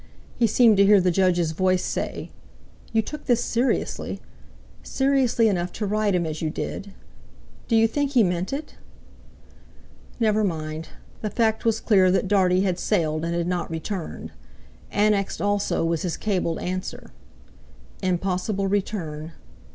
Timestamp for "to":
0.77-0.83, 5.73-5.85